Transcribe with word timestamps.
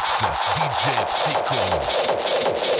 mix, 0.00 0.22
DJ 0.56 1.04
Psycho. 1.06 2.79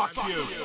And 0.00 0.08
fuck 0.08 0.28
you. 0.30 0.59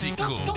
DJ 0.00 0.49